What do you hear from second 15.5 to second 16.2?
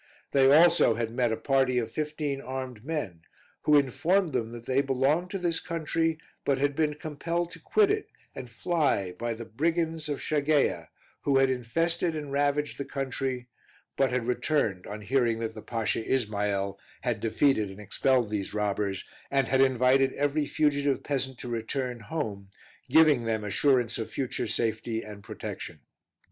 the Pasha